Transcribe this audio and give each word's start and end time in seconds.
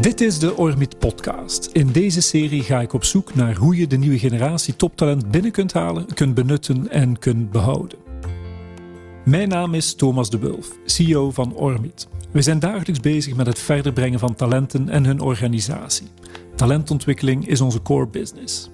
Dit 0.00 0.20
is 0.20 0.38
de 0.38 0.56
Ormit 0.56 0.98
Podcast. 0.98 1.68
In 1.72 1.92
deze 1.92 2.20
serie 2.20 2.62
ga 2.62 2.80
ik 2.80 2.92
op 2.92 3.04
zoek 3.04 3.34
naar 3.34 3.56
hoe 3.56 3.76
je 3.76 3.86
de 3.86 3.96
nieuwe 3.96 4.18
generatie 4.18 4.76
toptalent 4.76 5.30
binnen 5.30 5.50
kunt 5.50 5.72
halen, 5.72 6.14
kunt 6.14 6.34
benutten 6.34 6.90
en 6.90 7.18
kunt 7.18 7.50
behouden. 7.50 7.98
Mijn 9.24 9.48
naam 9.48 9.74
is 9.74 9.94
Thomas 9.94 10.30
de 10.30 10.38
Wulf, 10.38 10.78
CEO 10.84 11.30
van 11.30 11.54
Ormit. 11.54 12.08
We 12.30 12.42
zijn 12.42 12.58
dagelijks 12.58 13.00
bezig 13.00 13.36
met 13.36 13.46
het 13.46 13.58
verder 13.58 13.92
brengen 13.92 14.18
van 14.18 14.34
talenten 14.34 14.88
en 14.88 15.04
hun 15.04 15.20
organisatie. 15.20 16.06
Talentontwikkeling 16.54 17.48
is 17.48 17.60
onze 17.60 17.82
core 17.82 18.06
business. 18.06 18.70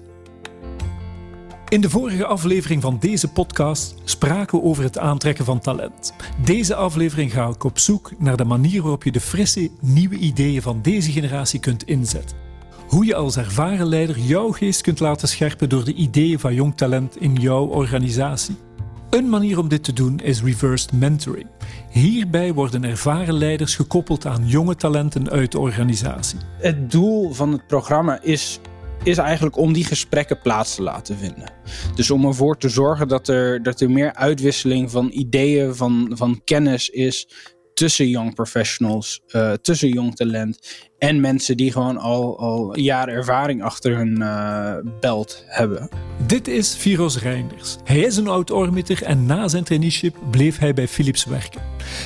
In 1.75 1.81
de 1.81 1.89
vorige 1.89 2.25
aflevering 2.25 2.81
van 2.81 2.97
deze 2.99 3.27
podcast 3.27 3.95
spraken 4.03 4.59
we 4.59 4.65
over 4.65 4.83
het 4.83 4.97
aantrekken 4.97 5.45
van 5.45 5.59
talent. 5.59 6.13
Deze 6.43 6.75
aflevering 6.75 7.33
ga 7.33 7.47
ik 7.47 7.63
op 7.63 7.79
zoek 7.79 8.11
naar 8.17 8.37
de 8.37 8.43
manier 8.43 8.81
waarop 8.81 9.03
je 9.03 9.11
de 9.11 9.19
frisse, 9.19 9.69
nieuwe 9.79 10.15
ideeën 10.15 10.61
van 10.61 10.81
deze 10.81 11.11
generatie 11.11 11.59
kunt 11.59 11.83
inzetten. 11.83 12.37
Hoe 12.87 13.05
je 13.05 13.15
als 13.15 13.37
ervaren 13.37 13.87
leider 13.87 14.19
jouw 14.19 14.51
geest 14.51 14.81
kunt 14.81 14.99
laten 14.99 15.27
scherpen 15.27 15.69
door 15.69 15.83
de 15.83 15.93
ideeën 15.93 16.39
van 16.39 16.53
jong 16.53 16.77
talent 16.77 17.21
in 17.21 17.33
jouw 17.33 17.65
organisatie. 17.65 18.55
Een 19.09 19.29
manier 19.29 19.59
om 19.59 19.67
dit 19.67 19.83
te 19.83 19.93
doen 19.93 20.19
is 20.19 20.43
reversed 20.43 20.93
mentoring. 20.93 21.47
Hierbij 21.89 22.53
worden 22.53 22.83
ervaren 22.83 23.33
leiders 23.33 23.75
gekoppeld 23.75 24.25
aan 24.25 24.47
jonge 24.47 24.75
talenten 24.75 25.29
uit 25.29 25.51
de 25.51 25.59
organisatie. 25.59 26.39
Het 26.59 26.91
doel 26.91 27.33
van 27.33 27.51
het 27.51 27.67
programma 27.67 28.21
is 28.21 28.59
is 29.05 29.17
eigenlijk 29.17 29.57
om 29.57 29.73
die 29.73 29.85
gesprekken 29.85 30.41
plaats 30.41 30.75
te 30.75 30.81
laten 30.81 31.17
vinden. 31.17 31.51
Dus 31.95 32.11
om 32.11 32.25
ervoor 32.25 32.57
te 32.57 32.69
zorgen 32.69 33.07
dat 33.07 33.27
er, 33.27 33.63
dat 33.63 33.81
er 33.81 33.91
meer 33.91 34.13
uitwisseling 34.13 34.91
van 34.91 35.09
ideeën, 35.13 35.75
van, 35.75 36.11
van 36.13 36.41
kennis 36.43 36.89
is 36.89 37.27
tussen 37.75 38.09
young 38.09 38.33
professionals, 38.33 39.21
uh, 39.31 39.51
tussen 39.51 39.89
jong 39.89 40.15
talent 40.15 40.59
en 40.97 41.19
mensen 41.19 41.57
die 41.57 41.71
gewoon 41.71 41.97
al, 41.97 42.39
al 42.39 42.77
jaren 42.77 43.13
ervaring 43.13 43.63
achter 43.63 43.97
hun 43.97 44.19
uh, 44.19 44.75
belt 44.99 45.43
hebben. 45.47 45.89
Dit 46.27 46.47
is 46.47 46.75
Viros 46.75 47.19
Reinders. 47.19 47.77
Hij 47.83 47.99
is 47.99 48.17
een 48.17 48.27
oud 48.27 48.51
ormiter 48.51 49.03
en 49.03 49.25
na 49.25 49.47
zijn 49.47 49.63
traineeship 49.63 50.15
bleef 50.31 50.57
hij 50.57 50.73
bij 50.73 50.87
Philips 50.87 51.25
werken. 51.25 51.61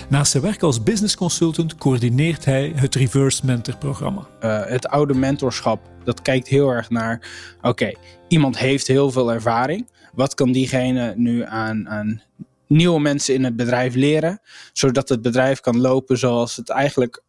Naast 0.10 0.32
zijn 0.32 0.44
werk 0.44 0.62
als 0.62 0.84
business 0.84 1.16
consultant 1.16 1.76
coördineert 1.76 2.46
hij 2.46 2.72
het 2.76 2.96
Reverse 2.96 3.46
Mentor 3.46 3.78
programma. 3.78 4.28
Uh, 4.44 4.66
het 4.66 4.88
oude 4.88 5.14
mentorschap, 5.14 5.80
dat 6.04 6.22
kijkt 6.22 6.48
heel 6.48 6.70
erg 6.70 6.90
naar, 6.90 7.30
oké, 7.62 7.92
iemand 8.28 8.58
heeft 8.58 8.88
heel 8.88 9.12
veel 9.12 9.34
ervaring. 9.34 9.90
Wat 10.14 10.34
kan 10.34 10.52
diegene 10.52 11.14
nu 11.16 11.44
aan, 11.44 11.90
aan 11.90 12.22
nieuwe 12.70 13.00
mensen 13.00 13.34
in 13.34 13.44
het 13.44 13.56
bedrijf 13.56 13.96
leren, 13.96 14.42
zodat 14.74 15.10
het 15.10 15.22
bedrijf 15.22 15.60
kan 15.60 15.80
lopen 15.80 16.18
zoals 16.18 16.56
het 16.56 16.70
eigenlijk 16.70 17.24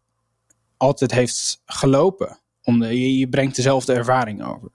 altijd 0.76 1.10
heeft 1.10 1.62
gelopen. 1.64 2.38
Je, 2.62 3.28
brengt 3.28 3.56
dezelfde 3.56 3.92
ervaring 3.92 4.44
over. 4.44 4.68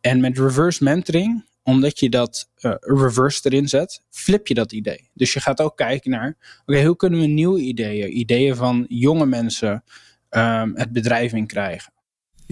En 0.00 0.20
met 0.20 0.38
reverse 0.38 0.84
mentoring, 0.84 1.46
omdat 1.62 1.98
je 2.00 2.08
dat 2.10 2.50
uh, 2.60 2.74
reverse 2.78 3.40
erin 3.42 3.68
zet, 3.68 4.02
flip 4.10 4.46
je 4.46 4.54
dat 4.54 4.72
idee. 4.72 5.10
Dus 5.14 5.32
je 5.32 5.40
gaat 5.40 5.60
ook 5.60 5.76
kijken 5.76 6.10
naar, 6.10 6.60
oké, 6.66 6.84
hoe 6.84 6.96
kunnen 6.96 7.20
we 7.20 7.26
nieuwe 7.26 7.60
ideeën, 7.60 8.18
ideeën 8.18 8.56
van 8.56 8.84
jonge 8.88 9.26
mensen, 9.26 9.84
um, 10.30 10.76
het 10.76 10.92
bedrijf 10.92 11.32
in 11.32 11.46
krijgen. 11.46 11.92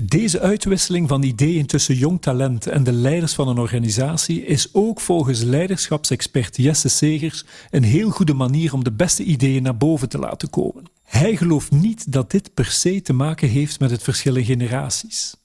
Deze 0.03 0.41
uitwisseling 0.41 1.09
van 1.09 1.23
ideeën 1.23 1.67
tussen 1.67 1.95
jong 1.95 2.23
talent 2.23 2.67
en 2.67 2.85
de 2.85 2.93
leiders 2.93 3.35
van 3.35 3.49
een 3.49 3.59
organisatie 3.59 4.45
is 4.45 4.69
ook 4.73 5.01
volgens 5.01 5.43
leiderschapsexpert 5.43 6.57
Jesse 6.57 6.89
Segers 6.89 7.45
een 7.71 7.83
heel 7.83 8.11
goede 8.11 8.35
manier 8.35 8.73
om 8.73 8.85
de 8.85 8.93
beste 8.93 9.23
ideeën 9.23 9.63
naar 9.63 9.77
boven 9.77 10.09
te 10.09 10.19
laten 10.19 10.51
komen. 10.51 10.85
Hij 11.03 11.37
gelooft 11.37 11.71
niet 11.71 12.13
dat 12.13 12.31
dit 12.31 12.55
per 12.55 12.65
se 12.65 13.03
te 13.03 13.13
maken 13.13 13.49
heeft 13.49 13.81
met 13.81 13.91
het 13.91 14.03
verschil 14.03 14.37
in 14.37 14.45
generaties. 14.45 15.37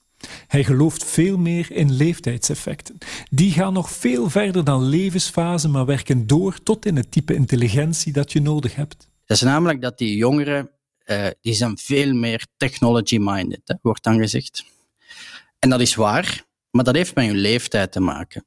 Hij 0.46 0.64
gelooft 0.64 1.04
veel 1.04 1.38
meer 1.38 1.70
in 1.70 1.92
leeftijdseffecten. 1.92 2.98
Die 3.30 3.52
gaan 3.52 3.72
nog 3.72 3.90
veel 3.90 4.30
verder 4.30 4.64
dan 4.64 4.82
levensfase, 4.82 5.68
maar 5.68 5.86
werken 5.86 6.26
door 6.26 6.62
tot 6.62 6.86
in 6.86 6.96
het 6.96 7.10
type 7.10 7.34
intelligentie 7.34 8.12
dat 8.12 8.32
je 8.32 8.40
nodig 8.40 8.74
hebt. 8.74 9.08
Dat 9.26 9.36
is 9.36 9.42
namelijk 9.42 9.80
dat 9.80 9.98
die 9.98 10.16
jongeren 10.16 10.70
uh, 11.18 11.26
die 11.40 11.54
zijn 11.54 11.78
veel 11.78 12.12
meer 12.12 12.46
technology-minded, 12.56 13.78
wordt 13.82 14.04
dan 14.04 14.18
gezegd. 14.18 14.64
En 15.58 15.70
dat 15.70 15.80
is 15.80 15.94
waar, 15.94 16.44
maar 16.70 16.84
dat 16.84 16.94
heeft 16.94 17.14
met 17.14 17.26
hun 17.26 17.36
leeftijd 17.36 17.92
te 17.92 18.00
maken. 18.00 18.44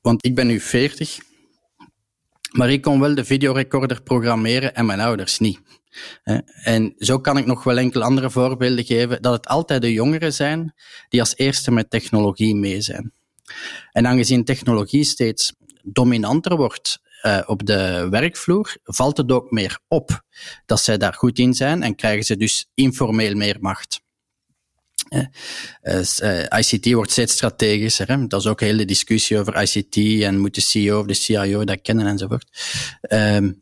Want 0.00 0.24
ik 0.24 0.34
ben 0.34 0.46
nu 0.46 0.60
40, 0.60 1.18
maar 2.52 2.70
ik 2.70 2.82
kon 2.82 3.00
wel 3.00 3.14
de 3.14 3.24
videorecorder 3.24 4.02
programmeren 4.02 4.74
en 4.74 4.86
mijn 4.86 5.00
ouders 5.00 5.38
niet. 5.38 5.60
En 6.62 6.94
zo 6.98 7.18
kan 7.20 7.36
ik 7.36 7.46
nog 7.46 7.64
wel 7.64 7.78
enkele 7.78 8.04
andere 8.04 8.30
voorbeelden 8.30 8.84
geven 8.84 9.22
dat 9.22 9.32
het 9.32 9.46
altijd 9.46 9.82
de 9.82 9.92
jongeren 9.92 10.32
zijn 10.32 10.74
die 11.08 11.20
als 11.20 11.36
eerste 11.36 11.70
met 11.70 11.90
technologie 11.90 12.54
mee 12.54 12.80
zijn. 12.80 13.12
En 13.92 14.06
aangezien 14.06 14.44
technologie 14.44 15.04
steeds 15.04 15.52
dominanter 15.82 16.56
wordt 16.56 17.00
uh, 17.22 17.40
op 17.46 17.66
de 17.66 18.06
werkvloer, 18.10 18.76
valt 18.82 19.16
het 19.16 19.32
ook 19.32 19.50
meer 19.50 19.78
op 19.88 20.22
dat 20.66 20.80
zij 20.80 20.98
daar 20.98 21.14
goed 21.14 21.38
in 21.38 21.54
zijn 21.54 21.82
en 21.82 21.94
krijgen 21.94 22.24
ze 22.24 22.36
dus 22.36 22.70
informeel 22.74 23.34
meer 23.34 23.56
macht. 23.60 24.00
Uh, 25.08 25.24
uh, 26.22 26.58
ICT 26.58 26.92
wordt 26.92 27.10
steeds 27.10 27.32
strategischer. 27.32 28.08
Hè? 28.08 28.26
Dat 28.26 28.40
is 28.40 28.46
ook 28.46 28.60
een 28.60 28.66
hele 28.66 28.84
discussie 28.84 29.38
over 29.38 29.62
ICT 29.62 30.22
en 30.22 30.38
moet 30.38 30.54
de 30.54 30.60
CEO 30.60 31.00
of 31.00 31.06
de 31.06 31.14
CIO 31.14 31.64
dat 31.64 31.80
kennen 31.82 32.06
enzovoort. 32.06 32.48
Ehm, 33.00 33.52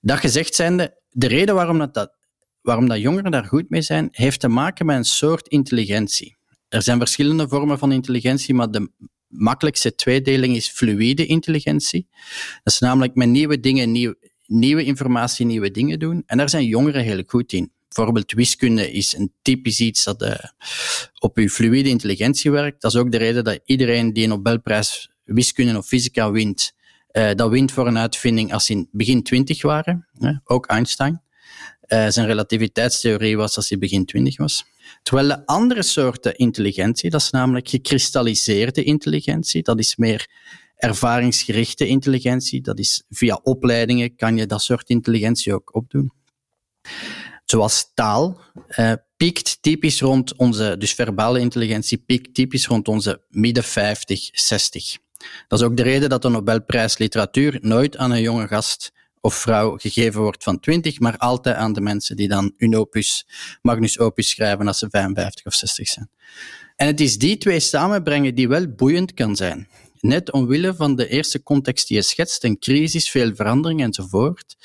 dat 0.00 0.18
gezegd 0.18 0.54
zijnde, 0.54 1.00
de 1.10 1.26
reden 1.26 1.54
waarom 1.54 1.78
dat, 1.78 1.94
dat, 1.94 2.16
waarom 2.60 2.88
dat 2.88 3.00
jongeren 3.00 3.30
daar 3.30 3.44
goed 3.44 3.70
mee 3.70 3.82
zijn, 3.82 4.08
heeft 4.10 4.40
te 4.40 4.48
maken 4.48 4.86
met 4.86 4.96
een 4.96 5.04
soort 5.04 5.48
intelligentie. 5.48 6.36
Er 6.68 6.82
zijn 6.82 6.98
verschillende 6.98 7.48
vormen 7.48 7.78
van 7.78 7.92
intelligentie, 7.92 8.54
maar 8.54 8.70
de 8.70 8.90
makkelijkste 9.36 9.94
tweedeling 9.94 10.56
is 10.56 10.68
fluïde 10.68 11.26
intelligentie. 11.26 12.08
Dat 12.62 12.72
is 12.72 12.78
namelijk 12.78 13.14
met 13.14 13.28
nieuwe 13.28 13.60
dingen, 13.60 13.92
nieuw, 13.92 14.14
nieuwe 14.46 14.84
informatie, 14.84 15.46
nieuwe 15.46 15.70
dingen 15.70 15.98
doen. 15.98 16.22
En 16.26 16.36
daar 16.36 16.48
zijn 16.48 16.64
jongeren 16.64 17.02
heel 17.02 17.22
goed 17.26 17.52
in. 17.52 17.72
Bijvoorbeeld 17.88 18.32
wiskunde 18.32 18.92
is 18.92 19.16
een 19.16 19.32
typisch 19.42 19.80
iets 19.80 20.04
dat 20.04 20.22
uh, 20.22 20.34
op 21.18 21.36
uw 21.36 21.48
fluïde 21.48 21.88
intelligentie 21.88 22.50
werkt. 22.50 22.82
Dat 22.82 22.94
is 22.94 22.98
ook 23.00 23.12
de 23.12 23.16
reden 23.16 23.44
dat 23.44 23.60
iedereen 23.64 24.12
die 24.12 24.22
een 24.22 24.28
Nobelprijs 24.28 25.10
wiskunde 25.24 25.78
of 25.78 25.86
fysica 25.86 26.30
wint, 26.30 26.72
uh, 27.12 27.30
dat 27.34 27.50
wint 27.50 27.72
voor 27.72 27.86
een 27.86 27.98
uitvinding 27.98 28.52
als 28.52 28.66
ze 28.66 28.72
in 28.72 28.88
begin 28.92 29.22
twintig 29.22 29.62
waren. 29.62 30.08
ook 30.44 30.66
Einstein. 30.66 31.22
Uh, 31.88 32.08
zijn 32.08 32.26
relativiteitstheorie 32.26 33.36
was 33.36 33.56
als 33.56 33.68
hij 33.68 33.78
begin 33.78 34.04
twintig 34.04 34.36
was. 34.36 34.64
Terwijl 35.02 35.28
de 35.28 35.46
andere 35.46 35.82
soorten 35.82 36.36
intelligentie, 36.36 37.10
dat 37.10 37.20
is 37.20 37.30
namelijk 37.30 37.68
gekristalliseerde 37.68 38.84
intelligentie, 38.84 39.62
dat 39.62 39.78
is 39.78 39.96
meer 39.96 40.28
ervaringsgerichte 40.76 41.86
intelligentie, 41.86 42.60
dat 42.60 42.78
is 42.78 43.04
via 43.08 43.40
opleidingen 43.42 44.16
kan 44.16 44.36
je 44.36 44.46
dat 44.46 44.62
soort 44.62 44.88
intelligentie 44.88 45.54
ook 45.54 45.74
opdoen. 45.74 46.12
Zoals 47.44 47.90
taal 47.94 48.40
uh, 48.68 48.92
piekt 49.16 49.58
typisch 49.60 50.00
rond 50.00 50.36
onze, 50.36 50.76
dus 50.78 50.92
verbale 50.92 51.40
intelligentie 51.40 51.98
piekt 51.98 52.34
typisch 52.34 52.66
rond 52.66 52.88
onze 52.88 53.22
midden 53.28 53.64
50, 53.64 54.28
60. 54.32 54.96
Dat 55.48 55.60
is 55.60 55.64
ook 55.64 55.76
de 55.76 55.82
reden 55.82 56.08
dat 56.08 56.22
de 56.22 56.28
Nobelprijs 56.28 56.98
literatuur 56.98 57.58
nooit 57.60 57.96
aan 57.96 58.10
een 58.10 58.20
jonge 58.20 58.46
gast 58.46 58.92
of 59.26 59.34
vrouw 59.34 59.76
gegeven 59.76 60.20
wordt 60.20 60.42
van 60.42 60.60
20, 60.60 61.00
maar 61.00 61.16
altijd 61.16 61.56
aan 61.56 61.72
de 61.72 61.80
mensen 61.80 62.16
die 62.16 62.28
dan 62.28 62.52
hun 62.56 62.76
opus, 62.76 63.26
magnus 63.62 63.98
opus 63.98 64.28
schrijven 64.28 64.66
als 64.66 64.78
ze 64.78 64.90
55 64.90 65.46
of 65.46 65.54
60 65.54 65.88
zijn. 65.88 66.10
En 66.76 66.86
het 66.86 67.00
is 67.00 67.18
die 67.18 67.38
twee 67.38 67.60
samenbrengen 67.60 68.34
die 68.34 68.48
wel 68.48 68.68
boeiend 68.68 69.14
kan 69.14 69.36
zijn. 69.36 69.68
Net 70.00 70.32
omwille 70.32 70.74
van 70.74 70.96
de 70.96 71.08
eerste 71.08 71.42
context 71.42 71.88
die 71.88 71.96
je 71.96 72.02
schetst, 72.02 72.44
een 72.44 72.58
crisis, 72.58 73.10
veel 73.10 73.34
verandering 73.34 73.82
enzovoort, 73.82 74.56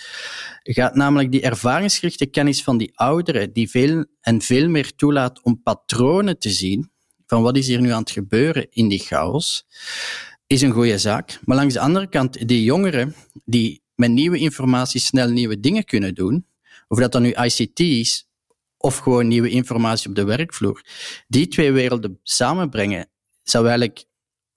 gaat 0.63 0.95
namelijk 0.95 1.31
die 1.31 1.41
ervaringsgerichte 1.41 2.25
kennis 2.25 2.63
van 2.63 2.77
die 2.77 2.91
ouderen, 2.97 3.53
die 3.53 3.69
veel 3.69 4.05
en 4.21 4.41
veel 4.41 4.69
meer 4.69 4.95
toelaat 4.95 5.41
om 5.41 5.61
patronen 5.61 6.39
te 6.39 6.49
zien 6.49 6.91
van 7.25 7.41
wat 7.41 7.57
is 7.57 7.67
hier 7.67 7.81
nu 7.81 7.91
aan 7.91 8.01
het 8.01 8.11
gebeuren 8.11 8.67
in 8.69 8.87
die 8.87 8.99
chaos, 8.99 9.65
is 10.47 10.61
een 10.61 10.71
goede 10.71 10.97
zaak. 10.97 11.39
Maar 11.45 11.57
langs 11.57 11.73
de 11.73 11.79
andere 11.79 12.09
kant, 12.09 12.47
die 12.47 12.63
jongeren 12.63 13.15
die 13.45 13.81
met 14.01 14.11
nieuwe 14.11 14.37
informatie 14.37 14.99
snel 14.99 15.29
nieuwe 15.29 15.59
dingen 15.59 15.85
kunnen 15.85 16.15
doen. 16.15 16.45
Of 16.87 16.99
dat 16.99 17.11
dan 17.11 17.21
nu 17.21 17.31
ICT 17.31 17.79
is, 17.79 18.27
of 18.77 18.97
gewoon 18.97 19.27
nieuwe 19.27 19.49
informatie 19.49 20.09
op 20.09 20.15
de 20.15 20.23
werkvloer. 20.23 20.85
Die 21.27 21.47
twee 21.47 21.71
werelden 21.71 22.19
samenbrengen, 22.23 23.09
zou 23.43 23.65
eigenlijk 23.65 24.05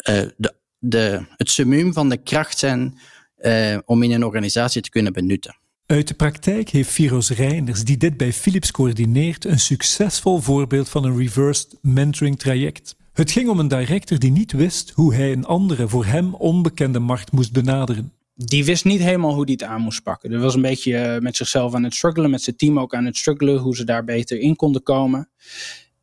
uh, 0.09 0.23
de, 0.37 0.55
de, 0.79 1.27
het 1.37 1.51
summum 1.51 1.93
van 1.93 2.09
de 2.09 2.17
kracht 2.17 2.59
zijn 2.59 2.99
uh, 3.39 3.79
om 3.85 4.03
in 4.03 4.13
een 4.13 4.25
organisatie 4.25 4.83
te 4.83 4.91
kunnen 4.91 5.13
benutten. 5.13 5.57
Uit 5.87 6.09
de 6.09 6.15
praktijk 6.15 6.69
heeft 6.69 6.91
Firos 6.91 7.31
Reinders, 7.31 7.85
die 7.85 7.97
dit 7.97 8.17
bij 8.17 8.33
Philips 8.33 8.71
coördineert, 8.71 9.45
een 9.45 9.61
succesvol 9.61 10.39
voorbeeld 10.39 10.89
van 10.89 11.05
een 11.05 11.17
reversed 11.17 11.79
mentoring 11.83 12.39
traject. 12.39 12.97
Het 13.13 13.31
ging 13.31 13.49
om 13.49 13.59
een 13.59 13.69
director 13.69 14.19
die 14.19 14.31
niet 14.31 14.53
wist 14.53 14.91
hoe 14.91 15.15
hij 15.15 15.33
een 15.33 15.45
andere 15.45 15.89
voor 15.89 16.05
hem 16.05 16.35
onbekende 16.35 16.99
markt 16.99 17.33
moest 17.33 17.53
benaderen. 17.53 18.13
Die 18.35 18.65
wist 18.65 18.85
niet 18.85 19.01
helemaal 19.01 19.35
hoe 19.35 19.47
die 19.47 19.55
het 19.55 19.65
aan 19.65 19.81
moest 19.81 20.03
pakken. 20.03 20.33
Er 20.33 20.41
was 20.41 20.55
een 20.55 20.63
beetje 20.63 20.97
eh, 20.97 21.21
met 21.21 21.37
zichzelf 21.37 21.75
aan 21.75 21.83
het 21.83 21.95
struggelen, 21.95 22.31
met 22.31 22.43
zijn 22.43 22.57
team 22.57 22.79
ook 22.79 22.95
aan 22.95 23.05
het 23.05 23.17
struggelen, 23.17 23.59
hoe 23.59 23.77
ze 23.77 23.85
daar 23.85 24.05
beter 24.05 24.39
in 24.39 24.57
konden 24.57 24.83
komen. 24.83 25.29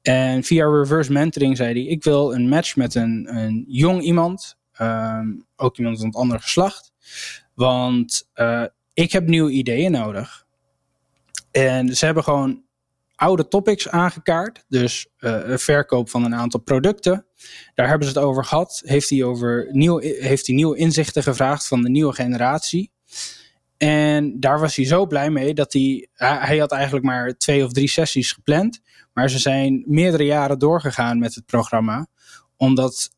En 0.01 0.43
via 0.43 0.65
reverse 0.65 1.11
mentoring 1.11 1.57
zei 1.57 1.73
hij: 1.73 1.91
Ik 1.91 2.03
wil 2.03 2.33
een 2.33 2.49
match 2.49 2.75
met 2.75 2.95
een, 2.95 3.27
een 3.35 3.65
jong 3.67 4.01
iemand, 4.01 4.57
ehm, 4.71 5.27
ook 5.55 5.77
iemand 5.77 5.97
van 5.97 6.07
het 6.07 6.15
andere 6.15 6.39
geslacht. 6.39 6.91
Want 7.53 8.29
uh, 8.35 8.65
ik 8.93 9.11
heb 9.11 9.27
nieuwe 9.27 9.51
ideeën 9.51 9.91
nodig. 9.91 10.45
En 11.51 11.95
ze 11.95 12.05
hebben 12.05 12.23
gewoon 12.23 12.61
oude 13.21 13.47
topics 13.47 13.89
aangekaart. 13.89 14.65
Dus 14.67 15.07
uh, 15.19 15.57
verkoop 15.57 16.09
van 16.09 16.23
een 16.23 16.35
aantal 16.35 16.59
producten. 16.59 17.25
Daar 17.75 17.87
hebben 17.87 18.07
ze 18.07 18.13
het 18.13 18.23
over 18.23 18.45
gehad. 18.45 18.81
Heeft 18.85 19.09
hij, 19.09 19.23
over 19.23 19.67
nieuw, 19.71 19.99
heeft 19.99 20.47
hij 20.47 20.55
nieuwe 20.55 20.77
inzichten 20.77 21.23
gevraagd 21.23 21.67
van 21.67 21.81
de 21.81 21.89
nieuwe 21.89 22.13
generatie. 22.13 22.91
En 23.77 24.39
daar 24.39 24.59
was 24.59 24.75
hij 24.75 24.85
zo 24.85 25.05
blij 25.05 25.29
mee 25.29 25.53
dat 25.53 25.73
hij. 25.73 26.07
Hij 26.13 26.57
had 26.57 26.71
eigenlijk 26.71 27.05
maar 27.05 27.37
twee 27.37 27.63
of 27.63 27.71
drie 27.71 27.89
sessies 27.89 28.31
gepland. 28.31 28.79
Maar 29.13 29.29
ze 29.29 29.39
zijn 29.39 29.83
meerdere 29.87 30.25
jaren 30.25 30.59
doorgegaan 30.59 31.19
met 31.19 31.35
het 31.35 31.45
programma. 31.45 32.07
Omdat 32.57 33.09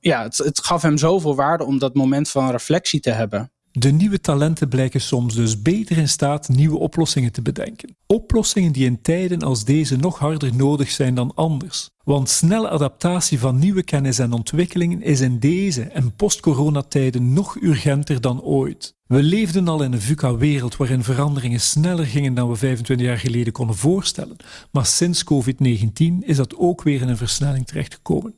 ja, 0.00 0.22
het, 0.22 0.38
het 0.38 0.64
gaf 0.64 0.82
hem 0.82 0.98
zoveel 0.98 1.36
waarde 1.36 1.64
om 1.64 1.78
dat 1.78 1.94
moment 1.94 2.28
van 2.28 2.50
reflectie 2.50 3.00
te 3.00 3.10
hebben. 3.10 3.52
De 3.72 3.90
nieuwe 3.90 4.20
talenten 4.20 4.68
blijken 4.68 5.00
soms 5.00 5.34
dus 5.34 5.62
beter 5.62 5.96
in 5.96 6.08
staat 6.08 6.48
nieuwe 6.48 6.78
oplossingen 6.78 7.32
te 7.32 7.42
bedenken. 7.42 7.96
Oplossingen 8.10 8.72
die 8.72 8.84
in 8.84 9.02
tijden 9.02 9.38
als 9.38 9.64
deze 9.64 9.96
nog 9.96 10.18
harder 10.18 10.56
nodig 10.56 10.90
zijn 10.90 11.14
dan 11.14 11.32
anders. 11.34 11.90
Want 12.04 12.28
snelle 12.28 12.68
adaptatie 12.68 13.38
van 13.38 13.58
nieuwe 13.58 13.82
kennis 13.82 14.18
en 14.18 14.32
ontwikkelingen 14.32 15.02
is 15.02 15.20
in 15.20 15.38
deze 15.38 15.82
en 15.82 16.14
post-coronatijden 16.16 17.32
nog 17.32 17.56
urgenter 17.60 18.20
dan 18.20 18.42
ooit. 18.42 18.96
We 19.06 19.22
leefden 19.22 19.68
al 19.68 19.82
in 19.82 19.92
een 19.92 20.00
VUCA-wereld 20.00 20.76
waarin 20.76 21.02
veranderingen 21.02 21.60
sneller 21.60 22.06
gingen 22.06 22.34
dan 22.34 22.48
we 22.48 22.56
25 22.56 23.06
jaar 23.06 23.18
geleden 23.18 23.52
konden 23.52 23.76
voorstellen. 23.76 24.36
Maar 24.72 24.86
sinds 24.86 25.24
COVID-19 25.24 26.18
is 26.20 26.36
dat 26.36 26.56
ook 26.56 26.82
weer 26.82 27.00
in 27.00 27.08
een 27.08 27.16
versnelling 27.16 27.66
terechtgekomen. 27.66 28.34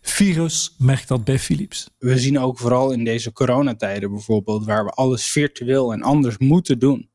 Virus 0.00 0.74
merkt 0.78 1.08
dat 1.08 1.24
bij 1.24 1.38
Philips. 1.38 1.90
We 1.98 2.18
zien 2.18 2.38
ook 2.38 2.58
vooral 2.58 2.92
in 2.92 3.04
deze 3.04 3.32
coronatijden 3.32 4.10
bijvoorbeeld, 4.10 4.64
waar 4.64 4.84
we 4.84 4.90
alles 4.90 5.30
virtueel 5.30 5.92
en 5.92 6.02
anders 6.02 6.38
moeten 6.38 6.78
doen, 6.78 7.09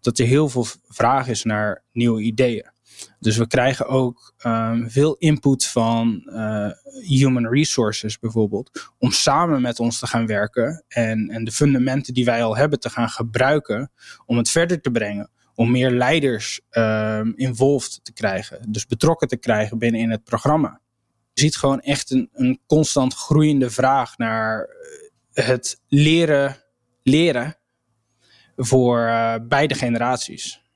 dat 0.00 0.18
er 0.18 0.26
heel 0.26 0.48
veel 0.48 0.66
vraag 0.88 1.28
is 1.28 1.44
naar 1.44 1.82
nieuwe 1.92 2.22
ideeën. 2.22 2.70
Dus 3.18 3.36
we 3.36 3.46
krijgen 3.46 3.86
ook 3.86 4.34
um, 4.46 4.90
veel 4.90 5.14
input 5.14 5.66
van 5.66 6.22
uh, 6.26 6.70
human 7.00 7.46
resources 7.46 8.18
bijvoorbeeld, 8.18 8.90
om 8.98 9.10
samen 9.10 9.62
met 9.62 9.80
ons 9.80 9.98
te 9.98 10.06
gaan 10.06 10.26
werken 10.26 10.84
en, 10.88 11.28
en 11.28 11.44
de 11.44 11.52
fundamenten 11.52 12.14
die 12.14 12.24
wij 12.24 12.42
al 12.42 12.56
hebben 12.56 12.80
te 12.80 12.90
gaan 12.90 13.08
gebruiken 13.08 13.90
om 14.26 14.36
het 14.36 14.50
verder 14.50 14.80
te 14.80 14.90
brengen. 14.90 15.30
Om 15.54 15.70
meer 15.70 15.90
leiders 15.90 16.60
um, 16.70 17.32
involved 17.36 18.00
te 18.02 18.12
krijgen, 18.12 18.72
dus 18.72 18.86
betrokken 18.86 19.28
te 19.28 19.36
krijgen 19.36 19.78
binnen 19.78 20.00
in 20.00 20.10
het 20.10 20.24
programma. 20.24 20.80
Je 21.32 21.40
ziet 21.40 21.56
gewoon 21.56 21.80
echt 21.80 22.10
een, 22.10 22.28
een 22.32 22.60
constant 22.66 23.14
groeiende 23.14 23.70
vraag 23.70 24.16
naar 24.18 24.68
het 25.32 25.80
leren, 25.88 26.56
leren 27.02 27.57
voor 28.58 28.98
uh, 28.98 29.34
beide 29.48 29.74
generaties. 29.74 30.66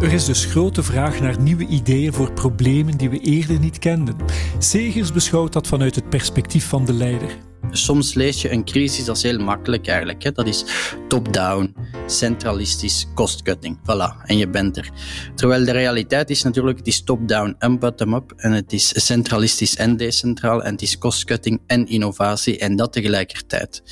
Er 0.00 0.12
is 0.12 0.24
dus 0.24 0.44
grote 0.44 0.82
vraag 0.82 1.20
naar 1.20 1.40
nieuwe 1.40 1.66
ideeën 1.66 2.12
voor 2.12 2.32
problemen 2.32 2.96
die 2.96 3.10
we 3.10 3.18
eerder 3.18 3.58
niet 3.58 3.78
kenden. 3.78 4.16
Segers 4.58 5.12
beschouwt 5.12 5.52
dat 5.52 5.66
vanuit 5.66 5.94
het 5.94 6.08
perspectief 6.08 6.68
van 6.68 6.84
de 6.84 6.92
leider. 6.92 7.51
Soms 7.72 8.14
lees 8.14 8.42
je 8.42 8.50
een 8.50 8.64
crisis 8.64 9.08
als 9.08 9.22
heel 9.22 9.38
makkelijk 9.38 9.86
eigenlijk. 9.86 10.22
Hè? 10.22 10.32
Dat 10.32 10.46
is 10.46 10.64
top-down, 11.08 11.74
centralistisch, 12.06 13.06
cost-cutting. 13.14 13.78
Voilà, 13.78 14.26
en 14.26 14.36
je 14.36 14.48
bent 14.48 14.76
er. 14.76 14.90
Terwijl 15.34 15.64
de 15.64 15.70
realiteit 15.70 16.30
is 16.30 16.42
natuurlijk, 16.42 16.78
het 16.78 16.86
is 16.86 17.02
top-down 17.02 17.54
en 17.58 17.78
bottom-up. 17.78 18.32
En 18.36 18.52
het 18.52 18.72
is 18.72 19.06
centralistisch 19.06 19.76
en 19.76 19.96
decentraal. 19.96 20.62
En 20.62 20.72
het 20.72 20.82
is 20.82 20.98
cost-cutting 20.98 21.60
en 21.66 21.86
innovatie. 21.86 22.58
En 22.58 22.76
dat 22.76 22.92
tegelijkertijd. 22.92 23.82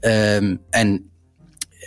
Um, 0.00 0.60
en 0.70 1.10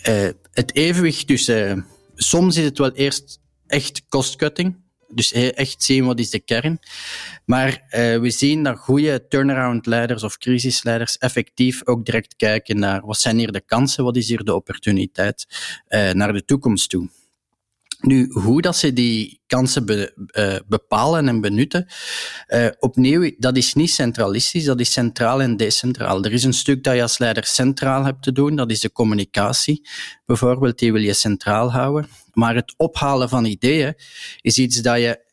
uh, 0.09 0.29
het 0.51 0.75
evenwicht 0.75 1.27
tussen... 1.27 1.85
Soms 2.15 2.57
is 2.57 2.65
het 2.65 2.77
wel 2.77 2.91
eerst 2.91 3.39
echt 3.67 4.01
cost-cutting. 4.09 4.80
Dus 5.13 5.31
echt 5.31 5.83
zien 5.83 6.05
wat 6.05 6.19
is 6.19 6.29
de 6.29 6.39
kern. 6.39 6.79
Maar 7.45 7.69
uh, 7.69 8.19
we 8.19 8.29
zien 8.29 8.63
dat 8.63 8.77
goede 8.77 9.27
turnaround-leiders 9.27 10.23
of 10.23 10.37
crisisleiders 10.37 11.17
effectief 11.17 11.87
ook 11.87 12.05
direct 12.05 12.35
kijken 12.35 12.79
naar 12.79 13.05
wat 13.05 13.19
zijn 13.19 13.37
hier 13.37 13.51
de 13.51 13.61
kansen, 13.65 14.03
wat 14.03 14.15
is 14.15 14.27
hier 14.27 14.43
de 14.43 14.55
opportuniteit 14.55 15.45
uh, 15.89 16.11
naar 16.11 16.33
de 16.33 16.45
toekomst 16.45 16.89
toe. 16.89 17.09
Nu, 18.01 18.27
hoe 18.29 18.61
dat 18.61 18.77
ze 18.77 18.93
die 18.93 19.41
kansen 19.47 19.85
be, 19.85 20.13
uh, 20.37 20.55
bepalen 20.67 21.27
en 21.27 21.41
benutten, 21.41 21.85
uh, 22.47 22.67
opnieuw, 22.79 23.31
dat 23.37 23.57
is 23.57 23.73
niet 23.73 23.91
centralistisch, 23.91 24.63
dat 24.63 24.79
is 24.79 24.91
centraal 24.91 25.41
en 25.41 25.57
decentraal. 25.57 26.23
Er 26.23 26.33
is 26.33 26.43
een 26.43 26.53
stuk 26.53 26.83
dat 26.83 26.95
je 26.95 27.01
als 27.01 27.17
leider 27.17 27.45
centraal 27.45 28.03
hebt 28.03 28.23
te 28.23 28.31
doen, 28.31 28.55
dat 28.55 28.71
is 28.71 28.79
de 28.79 28.91
communicatie. 28.91 29.87
Bijvoorbeeld, 30.25 30.79
die 30.79 30.91
wil 30.91 31.01
je 31.01 31.13
centraal 31.13 31.71
houden. 31.71 32.09
Maar 32.33 32.55
het 32.55 32.73
ophalen 32.77 33.29
van 33.29 33.45
ideeën 33.45 33.95
is 34.41 34.57
iets 34.57 34.81
dat 34.81 34.97
je 34.97 35.30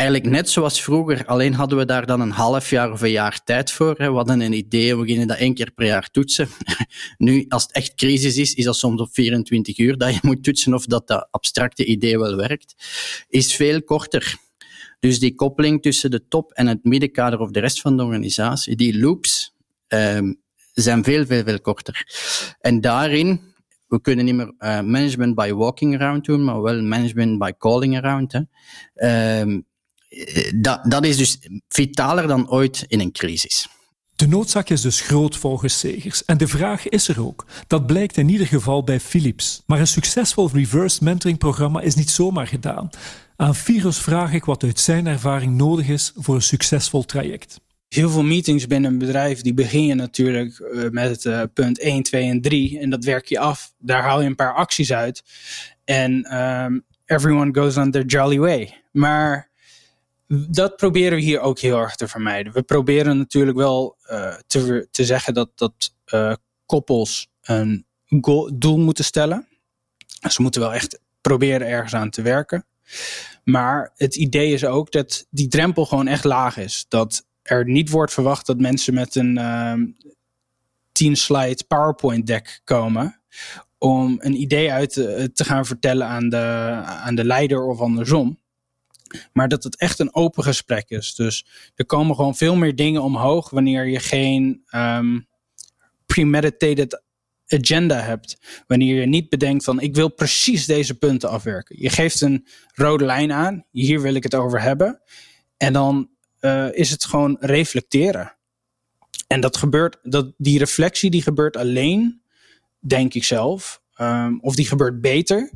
eigenlijk 0.00 0.30
net 0.30 0.50
zoals 0.50 0.82
vroeger, 0.82 1.26
alleen 1.26 1.54
hadden 1.54 1.78
we 1.78 1.84
daar 1.84 2.06
dan 2.06 2.20
een 2.20 2.30
half 2.30 2.70
jaar 2.70 2.92
of 2.92 3.00
een 3.00 3.10
jaar 3.10 3.44
tijd 3.44 3.70
voor. 3.70 3.94
We 3.96 4.04
hadden 4.04 4.40
een 4.40 4.52
idee, 4.52 4.96
we 4.96 5.06
gingen 5.06 5.26
dat 5.26 5.36
één 5.36 5.54
keer 5.54 5.70
per 5.70 5.86
jaar 5.86 6.10
toetsen. 6.10 6.48
Nu, 7.18 7.44
als 7.48 7.62
het 7.62 7.72
echt 7.72 7.94
crisis 7.94 8.36
is, 8.36 8.54
is 8.54 8.64
dat 8.64 8.76
soms 8.76 9.00
op 9.00 9.08
24 9.12 9.78
uur 9.78 9.98
dat 9.98 10.14
je 10.14 10.18
moet 10.22 10.44
toetsen 10.44 10.74
of 10.74 10.86
dat 10.86 11.06
dat 11.08 11.28
abstracte 11.30 11.84
idee 11.84 12.18
wel 12.18 12.36
werkt. 12.36 12.74
Is 13.28 13.54
veel 13.54 13.82
korter. 13.82 14.36
Dus 15.00 15.18
die 15.18 15.34
koppeling 15.34 15.82
tussen 15.82 16.10
de 16.10 16.28
top 16.28 16.52
en 16.52 16.66
het 16.66 16.84
middenkader 16.84 17.38
of 17.40 17.50
de 17.50 17.60
rest 17.60 17.80
van 17.80 17.96
de 17.96 18.02
organisatie, 18.02 18.76
die 18.76 18.98
loops, 18.98 19.54
um, 19.88 20.40
zijn 20.72 21.04
veel, 21.04 21.26
veel, 21.26 21.42
veel 21.44 21.60
korter. 21.60 22.06
En 22.60 22.80
daarin, 22.80 23.40
we 23.88 24.00
kunnen 24.00 24.24
niet 24.24 24.34
meer 24.34 24.54
uh, 24.58 24.80
management 24.80 25.34
by 25.34 25.52
walking 25.52 25.94
around 25.94 26.24
doen, 26.24 26.44
maar 26.44 26.62
wel 26.62 26.82
management 26.82 27.38
by 27.38 27.52
calling 27.58 27.96
around. 27.96 28.34
Um, 28.94 29.68
dat, 30.54 30.80
dat 30.84 31.04
is 31.04 31.16
dus 31.16 31.38
vitaler 31.68 32.26
dan 32.26 32.50
ooit 32.50 32.84
in 32.88 33.00
een 33.00 33.12
crisis. 33.12 33.68
De 34.20 34.28
noodzaak 34.28 34.68
is 34.68 34.80
dus 34.80 35.00
groot 35.00 35.36
volgens 35.36 35.78
Segers. 35.78 36.24
En 36.24 36.38
de 36.38 36.48
vraag 36.48 36.88
is 36.88 37.08
er 37.08 37.26
ook. 37.26 37.46
Dat 37.66 37.86
blijkt 37.86 38.16
in 38.16 38.28
ieder 38.28 38.46
geval 38.46 38.84
bij 38.84 39.00
Philips. 39.00 39.62
Maar 39.66 39.80
een 39.80 39.86
succesvol 39.86 40.50
reverse 40.52 41.04
mentoring 41.04 41.38
programma 41.38 41.80
is 41.80 41.94
niet 41.94 42.10
zomaar 42.10 42.46
gedaan. 42.46 42.90
Aan 43.36 43.54
Virus 43.54 43.98
vraag 43.98 44.32
ik 44.32 44.44
wat 44.44 44.62
uit 44.62 44.78
zijn 44.78 45.06
ervaring 45.06 45.56
nodig 45.56 45.88
is 45.88 46.12
voor 46.16 46.34
een 46.34 46.42
succesvol 46.42 47.04
traject. 47.04 47.60
Heel 47.88 48.10
veel 48.10 48.22
meetings 48.22 48.66
binnen 48.66 48.92
een 48.92 48.98
bedrijf, 48.98 49.40
die 49.40 49.54
begin 49.54 49.84
je 49.84 49.94
natuurlijk 49.94 50.58
uh, 50.58 50.88
met 50.90 51.24
uh, 51.24 51.42
punt 51.54 51.80
1, 51.80 52.02
2 52.02 52.28
en 52.28 52.40
3. 52.40 52.78
En 52.78 52.90
dat 52.90 53.04
werk 53.04 53.26
je 53.26 53.38
af. 53.38 53.72
Daar 53.78 54.02
haal 54.02 54.20
je 54.20 54.26
een 54.26 54.34
paar 54.34 54.54
acties 54.54 54.92
uit. 54.92 55.22
En 55.84 56.38
um, 56.38 56.84
everyone 57.06 57.60
goes 57.60 57.76
on 57.76 57.90
their 57.90 58.06
jolly 58.06 58.38
way. 58.38 58.82
Maar 58.92 59.49
dat 60.48 60.76
proberen 60.76 61.18
we 61.18 61.24
hier 61.24 61.40
ook 61.40 61.58
heel 61.58 61.78
erg 61.78 61.96
te 61.96 62.08
vermijden. 62.08 62.52
We 62.52 62.62
proberen 62.62 63.18
natuurlijk 63.18 63.56
wel 63.56 63.96
uh, 64.10 64.34
te, 64.46 64.88
te 64.90 65.04
zeggen 65.04 65.34
dat, 65.34 65.50
dat 65.54 65.94
uh, 66.14 66.34
koppels 66.66 67.28
een 67.42 67.86
goal, 68.20 68.50
doel 68.54 68.78
moeten 68.78 69.04
stellen. 69.04 69.46
Ze 70.28 70.42
moeten 70.42 70.60
wel 70.60 70.74
echt 70.74 71.00
proberen 71.20 71.66
ergens 71.66 71.94
aan 71.94 72.10
te 72.10 72.22
werken. 72.22 72.66
Maar 73.44 73.92
het 73.96 74.16
idee 74.16 74.52
is 74.52 74.64
ook 74.64 74.92
dat 74.92 75.26
die 75.30 75.48
drempel 75.48 75.86
gewoon 75.86 76.06
echt 76.06 76.24
laag 76.24 76.56
is. 76.56 76.84
Dat 76.88 77.26
er 77.42 77.68
niet 77.68 77.90
wordt 77.90 78.12
verwacht 78.12 78.46
dat 78.46 78.58
mensen 78.58 78.94
met 78.94 79.14
een 79.14 79.38
uh, 79.38 79.74
10 80.92 81.16
slide 81.16 81.64
PowerPoint 81.68 82.26
deck 82.26 82.60
komen 82.64 83.20
om 83.78 84.16
een 84.18 84.40
idee 84.40 84.72
uit 84.72 84.92
te, 84.92 85.30
te 85.34 85.44
gaan 85.44 85.66
vertellen 85.66 86.06
aan 86.06 86.28
de, 86.28 86.36
aan 86.84 87.14
de 87.14 87.24
leider 87.24 87.66
of 87.66 87.80
andersom. 87.80 88.39
Maar 89.32 89.48
dat 89.48 89.64
het 89.64 89.76
echt 89.76 89.98
een 89.98 90.14
open 90.14 90.42
gesprek 90.42 90.88
is. 90.88 91.14
Dus 91.14 91.46
er 91.74 91.86
komen 91.86 92.16
gewoon 92.16 92.36
veel 92.36 92.56
meer 92.56 92.76
dingen 92.76 93.02
omhoog 93.02 93.50
wanneer 93.50 93.86
je 93.86 94.00
geen 94.00 94.62
um, 94.74 95.28
premeditated 96.06 97.02
agenda 97.46 98.00
hebt. 98.00 98.38
Wanneer 98.66 99.00
je 99.00 99.06
niet 99.06 99.28
bedenkt 99.28 99.64
van 99.64 99.80
ik 99.80 99.94
wil 99.94 100.08
precies 100.08 100.66
deze 100.66 100.94
punten 100.94 101.30
afwerken. 101.30 101.82
Je 101.82 101.90
geeft 101.90 102.20
een 102.20 102.46
rode 102.74 103.04
lijn 103.04 103.32
aan. 103.32 103.64
Hier 103.70 104.00
wil 104.00 104.14
ik 104.14 104.22
het 104.22 104.34
over 104.34 104.62
hebben. 104.62 105.00
En 105.56 105.72
dan 105.72 106.10
uh, 106.40 106.72
is 106.72 106.90
het 106.90 107.04
gewoon 107.04 107.36
reflecteren. 107.40 108.36
En 109.26 109.40
dat 109.40 109.56
gebeurt, 109.56 109.98
dat, 110.02 110.32
die 110.36 110.58
reflectie 110.58 111.10
die 111.10 111.22
gebeurt 111.22 111.56
alleen, 111.56 112.22
denk 112.78 113.14
ik 113.14 113.24
zelf. 113.24 113.82
Um, 114.00 114.40
of 114.40 114.54
die 114.54 114.66
gebeurt 114.66 115.00
beter 115.00 115.50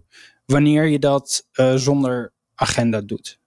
wanneer 0.46 0.87
je 0.87 0.99
dat 0.99 1.49
uh, 1.54 1.75
zonder 1.75 2.32
agenda 2.54 3.00
doet. 3.00 3.40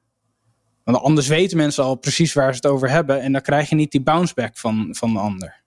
Want 0.94 1.04
anders 1.04 1.28
weten 1.28 1.58
mensen 1.58 1.84
al 1.84 1.96
precies 1.96 2.34
waar 2.34 2.56
ze 2.56 2.56
het 2.56 2.72
over 2.72 2.90
hebben. 2.90 3.22
En 3.22 3.32
dan 3.32 3.42
krijg 3.42 3.70
je 3.70 3.76
niet 3.76 3.92
die 3.92 4.02
bounce 4.02 4.34
back 4.34 4.58
van, 4.58 4.88
van 4.92 5.14
de 5.14 5.20
ander. 5.20 5.64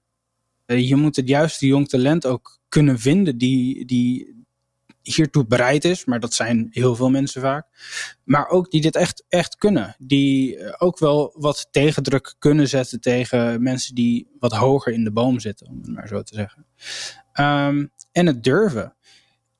Eh, 0.67 0.89
je 0.89 0.97
moet 0.97 1.17
het 1.17 1.29
juiste 1.29 1.67
jong 1.67 1.89
talent 1.89 2.27
ook 2.27 2.59
kunnen 2.69 2.99
vinden 2.99 3.39
die, 3.39 3.85
die 3.85 4.45
hiertoe 5.03 5.47
bereid 5.47 5.85
is. 5.85 6.05
Maar 6.05 6.21
dat 6.21 6.35
zijn 6.35 6.69
heel 6.71 6.95
veel 6.95 7.11
mensen 7.11 7.41
vaak. 7.41 7.67
Maar 8.25 8.49
ook 8.49 8.71
die 8.71 8.81
dit 8.81 8.97
echt, 8.97 9.25
echt 9.29 9.57
kunnen. 9.57 9.97
Die 9.99 10.57
eh, 10.57 10.75
ook 10.79 10.99
wel 10.99 11.35
wat 11.39 11.69
tegendruk 11.71 12.35
kunnen 12.39 12.69
zetten 12.69 13.01
tegen 13.01 13.63
mensen 13.63 13.95
die 13.95 14.29
wat 14.39 14.53
hoger 14.53 14.93
in 14.93 15.05
de 15.05 15.13
boom 15.13 15.41
zitten. 15.41 15.69
Om 15.69 15.79
het 15.79 15.95
maar 15.95 16.09
zo 16.09 16.23
te 16.23 16.35
zeggen. 16.35 16.67
Ehm, 17.33 17.87
en 18.13 18.27
het 18.27 18.45
durven. 18.45 18.95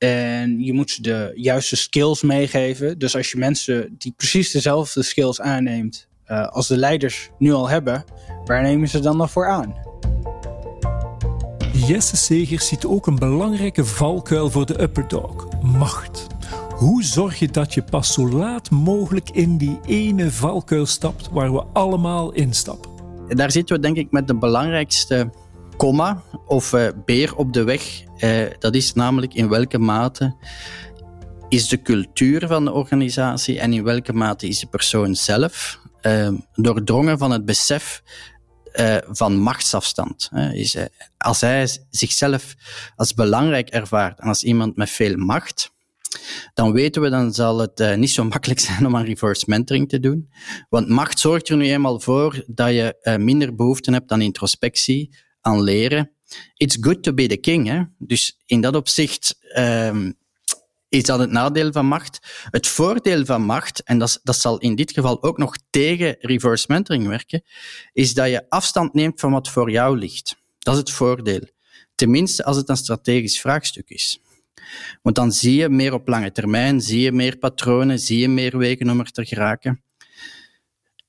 En 0.01 0.61
je 0.61 0.73
moet 0.73 0.91
ze 0.91 1.03
de 1.03 1.33
juiste 1.35 1.77
skills 1.77 2.23
meegeven. 2.23 2.99
Dus 2.99 3.17
als 3.17 3.31
je 3.31 3.39
mensen 3.39 3.95
die 3.99 4.15
precies 4.17 4.51
dezelfde 4.51 5.03
skills 5.03 5.41
aanneemt 5.41 6.09
uh, 6.27 6.49
als 6.49 6.69
de 6.69 6.77
leiders 6.77 7.31
nu 7.39 7.53
al 7.53 7.69
hebben, 7.69 8.05
waar 8.45 8.63
nemen 8.63 8.89
ze 8.89 9.01
dan 9.01 9.17
nog 9.17 9.31
voor 9.31 9.49
aan? 9.49 9.75
Jesse 11.73 12.17
Segers 12.17 12.69
ziet 12.69 12.85
ook 12.85 13.07
een 13.07 13.19
belangrijke 13.19 13.85
valkuil 13.85 14.51
voor 14.51 14.67
de 14.67 14.83
upper 14.83 15.09
dog: 15.09 15.49
macht. 15.63 16.27
Hoe 16.71 17.05
zorg 17.05 17.39
je 17.39 17.49
dat 17.49 17.75
je 17.75 17.83
pas 17.83 18.13
zo 18.13 18.29
laat 18.29 18.71
mogelijk 18.71 19.31
in 19.31 19.57
die 19.57 19.81
ene 19.87 20.31
valkuil 20.31 20.87
stapt 20.87 21.29
waar 21.31 21.53
we 21.53 21.65
allemaal 21.73 22.33
instappen? 22.33 22.91
Daar 23.29 23.51
zitten 23.51 23.77
we 23.77 23.83
denk 23.83 23.97
ik 23.97 24.11
met 24.11 24.27
de 24.27 24.35
belangrijkste 24.35 25.31
komma 25.81 26.23
of 26.47 26.73
uh, 26.73 26.89
beer 27.05 27.37
op 27.37 27.53
de 27.53 27.65
weg. 27.65 28.03
Uh, 28.19 28.47
dat 28.59 28.75
is 28.75 28.93
namelijk 28.93 29.35
in 29.35 29.49
welke 29.49 29.79
mate 29.79 30.37
is 31.49 31.69
de 31.69 31.83
cultuur 31.83 32.47
van 32.47 32.65
de 32.65 32.73
organisatie 32.73 33.61
en 33.61 33.73
in 33.73 33.85
welke 33.85 34.13
mate 34.13 34.49
is 34.49 34.61
de 34.61 34.67
persoon 34.67 35.15
zelf 35.15 35.81
uh, 36.03 36.29
doordrongen 36.55 37.19
van 37.19 37.31
het 37.31 37.45
besef 37.45 38.03
van 39.11 39.37
machtsafstand. 39.37 40.31
Is, 40.53 40.77
als 41.19 41.41
hij 41.41 41.69
zichzelf 41.91 42.55
als 42.97 43.15
belangrijk 43.15 43.69
ervaart 43.69 44.21
en 44.21 44.29
als 44.29 44.43
iemand 44.43 44.77
met 44.77 44.91
veel 44.91 45.17
macht, 45.17 45.73
dan 46.55 46.73
weten 46.73 47.03
we, 47.03 47.09
dan 47.09 47.33
zal 47.33 47.59
het 47.59 47.97
niet 47.97 48.11
zo 48.11 48.25
makkelijk 48.25 48.61
zijn 48.69 48.87
om 48.87 48.97
aan 48.97 49.05
reverse 49.05 49.45
mentoring 49.49 49.89
te 49.89 50.01
doen. 50.01 50.31
Want 50.69 50.89
macht 50.89 51.19
zorgt 51.19 51.49
er 51.49 51.57
nu 51.57 51.71
eenmaal 51.71 52.01
voor 52.01 52.45
dat 52.47 52.69
je 52.69 53.17
minder 53.21 53.55
behoefte 53.55 53.93
hebt 53.93 54.11
aan 54.13 54.21
introspectie, 54.21 55.11
aan 55.41 55.63
leren. 55.63 56.11
It's 56.57 56.77
good 56.81 57.03
to 57.03 57.13
be 57.13 57.27
the 57.27 57.37
king. 57.37 57.67
Hè? 57.67 57.83
Dus 57.99 58.39
in 58.47 58.61
dat 58.61 58.75
opzicht 58.75 59.39
um, 59.57 60.19
is 60.91 61.03
dat 61.03 61.19
het 61.19 61.31
nadeel 61.31 61.73
van 61.73 61.87
macht. 61.87 62.19
Het 62.51 62.67
voordeel 62.67 63.25
van 63.25 63.43
macht, 63.43 63.83
en 63.83 63.99
dat, 63.99 64.21
dat 64.23 64.37
zal 64.37 64.59
in 64.59 64.75
dit 64.75 64.93
geval 64.93 65.23
ook 65.23 65.39
nog 65.39 65.57
tegen 65.71 66.17
reverse 66.21 66.65
mentoring 66.69 67.07
werken, 67.07 67.43
is 67.93 68.15
dat 68.15 68.29
je 68.29 68.47
afstand 68.49 68.95
neemt 68.95 69.21
van 69.21 69.33
wat 69.33 69.49
voor 69.49 69.71
jou 69.71 69.99
ligt. 69.99 70.37
Dat 70.59 70.75
is 70.75 70.81
het 70.81 70.91
voordeel. 70.91 71.49
Tenminste 71.95 72.45
als 72.45 72.57
het 72.57 72.69
een 72.69 72.77
strategisch 72.77 73.41
vraagstuk 73.41 73.89
is. 73.89 74.21
Want 75.03 75.17
dan 75.17 75.33
zie 75.33 75.55
je 75.55 75.69
meer 75.69 75.93
op 75.93 76.09
lange 76.09 76.33
termijn, 76.33 76.81
zie 76.81 77.01
je 77.01 77.13
meer 77.13 77.37
patronen, 77.37 77.99
zie 77.99 78.19
je 78.19 78.29
meer 78.29 78.59
wegen 78.59 78.91
om 78.91 79.01
er 79.01 79.11
te 79.11 79.25
geraken. 79.25 79.83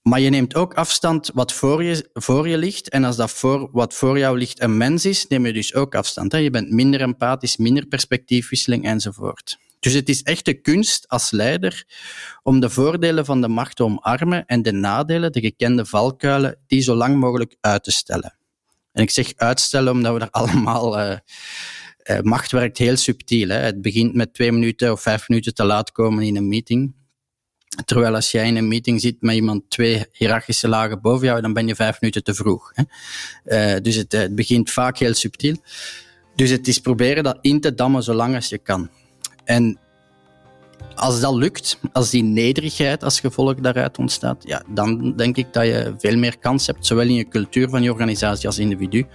Maar 0.02 0.20
je 0.20 0.30
neemt 0.30 0.56
ook 0.56 0.74
afstand 0.74 1.30
wat 1.34 1.54
voor 1.54 1.84
je, 1.84 2.10
voor 2.14 2.48
je 2.48 2.58
ligt. 2.58 2.90
En 2.90 3.04
als 3.04 3.16
dat 3.16 3.32
voor, 3.32 3.70
wat 3.72 3.94
voor 3.94 4.18
jou 4.18 4.38
ligt 4.38 4.62
een 4.62 4.78
mens 4.78 5.06
is, 5.06 5.28
neem 5.28 5.46
je 5.46 5.54
dus 5.54 5.74
ook 5.74 5.96
afstand. 5.96 6.32
Je 6.34 6.50
bent 6.50 6.72
minder 6.72 7.02
empathisch, 7.02 7.58
minder 7.58 7.86
perspectiefwisseling 7.86 8.86
enzovoort. 8.86 9.58
Dus 9.80 9.94
het 9.94 10.10
is 10.10 10.24
echt 10.24 10.46
de 10.46 10.54
kunst 10.54 11.08
als 11.08 11.32
leider 11.32 11.86
om 12.44 12.60
de 12.60 12.70
voordelen 12.70 13.26
van 13.26 13.42
de 13.42 13.48
macht 13.48 13.76
te 13.76 13.84
omarmen 13.84 14.46
en 14.46 14.62
de 14.62 14.72
nadelen, 14.72 15.32
de 15.32 15.40
gekende 15.40 15.86
valkuilen, 15.86 16.58
die 16.68 16.82
zo 16.82 16.96
lang 16.96 17.20
mogelijk 17.20 17.56
uit 17.62 17.84
te 17.84 17.92
stellen. 17.92 18.36
En 18.92 19.04
ik 19.04 19.10
zeg 19.10 19.34
uitstellen 19.36 19.94
omdat 19.94 20.14
we 20.14 20.20
er 20.20 20.30
allemaal. 20.42 21.00
Uh, 21.00 21.18
uh, 22.04 22.20
macht 22.20 22.52
werkt 22.52 22.78
heel 22.78 22.98
subtiel. 22.98 23.50
Het 23.50 23.82
begint 23.82 24.14
met 24.14 24.34
twee 24.34 24.52
minuten 24.52 24.92
of 24.92 25.02
vijf 25.02 25.30
minuten 25.30 25.54
te 25.54 25.64
laat 25.64 25.92
komen 25.92 26.24
in 26.24 26.36
een 26.36 26.48
meeting. 26.48 26.94
Terwijl 27.86 28.16
als 28.16 28.32
jij 28.32 28.48
in 28.48 28.56
een 28.56 28.68
meeting 28.68 29.02
zit 29.02 29.16
met 29.20 29.36
iemand 29.36 29.70
twee 29.70 30.06
hiërarchische 30.12 30.68
lagen 30.68 31.02
boven 31.02 31.28
jou, 31.28 31.42
dan 31.42 31.54
ben 31.54 31.68
je 31.68 31.76
vijf 31.76 32.02
minuten 32.02 32.24
te 32.24 32.34
vroeg. 32.34 32.72
Hè? 32.74 32.84
Uh, 33.76 33.82
dus 33.82 33.96
het, 33.96 34.12
het, 34.12 34.36
begint 34.36 34.72
vaak 34.72 34.98
heel 34.98 35.14
subtiel. 35.14 35.56
Dus 36.36 36.50
het 36.50 36.68
is 36.68 36.80
proberen 36.80 37.24
dat 37.24 37.38
in 37.42 37.62
te 37.62 37.74
dammen 37.74 38.04
zo 38.04 38.14
lang 38.14 38.36
als 38.36 38.50
je 38.50 38.58
kan. 38.58 38.90
En 39.44 39.80
als 40.96 41.20
dat 41.20 41.34
lukt, 41.34 41.80
als 41.92 42.10
die 42.10 42.24
nederigheid 42.24 43.04
als 43.04 43.20
gevolg 43.20 43.56
daaruit 43.56 43.98
ontstaat, 43.98 44.44
ja, 44.48 44.64
dan 44.68 45.16
denk 45.16 45.38
ik 45.38 45.54
dat 45.54 45.66
je 45.66 45.94
veel 45.98 46.18
meer 46.18 46.38
kans 46.40 46.68
hebt, 46.68 46.86
zowel 46.86 47.06
in 47.06 47.14
je 47.14 47.28
cultuur 47.28 47.70
van 47.70 47.84
je 47.84 47.92
organisatie 47.92 48.48
als 48.48 48.60
individu, 48.60 49.06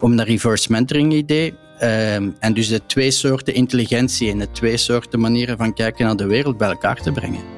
om 0.00 0.16
dat 0.16 0.26
reverse 0.26 0.72
mentoring 0.72 1.12
idee 1.12 1.54
um, 1.82 2.36
en 2.38 2.54
dus 2.54 2.68
de 2.68 2.86
twee 2.86 3.10
soorten 3.10 3.54
intelligentie 3.54 4.30
en 4.30 4.38
de 4.38 4.50
twee 4.50 4.76
soorten 4.76 5.20
manieren 5.20 5.56
van 5.56 5.74
kijken 5.74 6.06
naar 6.06 6.16
de 6.16 6.26
wereld 6.26 6.56
bij 6.56 6.68
elkaar 6.68 7.02
te 7.02 7.12
brengen. 7.12 7.55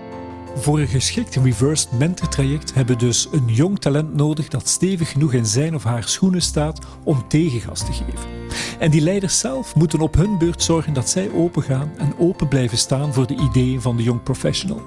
Voor 0.61 0.79
een 0.79 0.89
geschikt 0.89 1.37
reversed 1.37 1.93
mentor 1.99 2.29
traject 2.29 2.75
hebben 2.75 2.99
dus 2.99 3.29
een 3.33 3.47
jong 3.47 3.79
talent 3.79 4.15
nodig 4.15 4.49
dat 4.49 4.69
stevig 4.69 5.11
genoeg 5.11 5.33
in 5.33 5.47
zijn 5.47 5.75
of 5.75 5.85
haar 5.85 6.09
schoenen 6.09 6.43
staat 6.43 6.79
om 7.05 7.29
tegengas 7.29 7.85
te 7.85 7.93
geven. 7.93 8.29
En 8.79 8.91
die 8.91 9.01
leiders 9.01 9.39
zelf 9.39 9.75
moeten 9.75 10.01
op 10.01 10.15
hun 10.15 10.39
beurt 10.39 10.63
zorgen 10.63 10.93
dat 10.93 11.09
zij 11.09 11.31
opengaan 11.33 11.93
en 11.99 12.19
open 12.19 12.49
blijven 12.49 12.79
staan 12.79 13.15
voor 13.15 13.27
de 13.27 13.37
ideeën 13.37 13.81
van 13.81 13.97
de 13.97 14.03
jong 14.03 14.23
professional. 14.23 14.83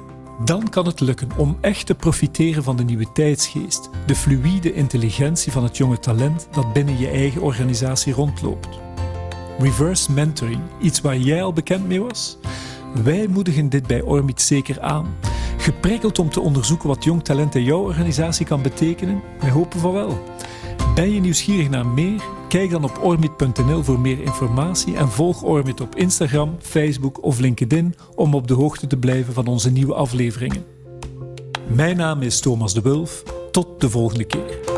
Dan 0.45 0.69
kan 0.69 0.85
het 0.85 0.99
lukken 0.99 1.29
om 1.37 1.57
echt 1.61 1.85
te 1.85 1.95
profiteren 1.95 2.63
van 2.63 2.77
de 2.77 2.83
nieuwe 2.83 3.11
tijdsgeest, 3.13 3.89
de 4.05 4.15
fluïde 4.15 4.73
intelligentie 4.73 5.51
van 5.51 5.63
het 5.63 5.77
jonge 5.77 5.99
talent 5.99 6.47
dat 6.51 6.73
binnen 6.73 6.99
je 6.99 7.07
eigen 7.07 7.41
organisatie 7.41 8.13
rondloopt. 8.13 8.79
Reverse 9.59 10.11
mentoring, 10.11 10.61
iets 10.81 11.01
waar 11.01 11.17
jij 11.17 11.43
al 11.43 11.53
bekend 11.53 11.87
mee 11.87 12.01
was? 12.01 12.37
Wij 13.03 13.27
moedigen 13.27 13.69
dit 13.69 13.87
bij 13.87 14.01
Ormit 14.01 14.41
zeker 14.41 14.81
aan. 14.81 15.30
Geprikkeld 15.61 16.19
om 16.19 16.29
te 16.29 16.39
onderzoeken 16.39 16.87
wat 16.87 17.03
jong 17.03 17.23
talent 17.23 17.55
in 17.55 17.63
jouw 17.63 17.81
organisatie 17.81 18.45
kan 18.45 18.61
betekenen? 18.61 19.21
Wij 19.39 19.49
hopen 19.49 19.79
van 19.79 19.91
wel. 19.91 20.19
Ben 20.95 21.11
je 21.11 21.19
nieuwsgierig 21.19 21.69
naar 21.69 21.85
meer? 21.85 22.21
Kijk 22.47 22.69
dan 22.69 22.83
op 22.83 22.99
orbit.nl 23.03 23.83
voor 23.83 23.99
meer 23.99 24.21
informatie 24.21 24.97
en 24.97 25.09
volg 25.09 25.43
Orbit 25.43 25.81
op 25.81 25.95
Instagram, 25.95 26.55
Facebook 26.59 27.23
of 27.23 27.39
LinkedIn 27.39 27.95
om 28.15 28.33
op 28.35 28.47
de 28.47 28.53
hoogte 28.53 28.87
te 28.87 28.97
blijven 28.97 29.33
van 29.33 29.47
onze 29.47 29.71
nieuwe 29.71 29.93
afleveringen. 29.93 30.65
Mijn 31.67 31.97
naam 31.97 32.21
is 32.21 32.39
Thomas 32.39 32.73
de 32.73 32.81
Wulf. 32.81 33.23
Tot 33.51 33.81
de 33.81 33.89
volgende 33.89 34.23
keer. 34.23 34.70